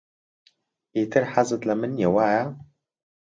[0.95, 2.43] ئیتر حەزت لە من نییە، وایە؟